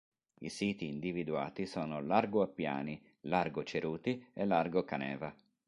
I 0.39 0.49
siti 0.49 0.87
individuati 0.87 1.67
sono 1.67 2.01
largo 2.01 2.41
Appiani, 2.41 2.99
largo 3.25 3.63
Ceruti 3.63 4.29
e 4.33 4.45
largo 4.47 4.83
Caneva. 4.83 5.31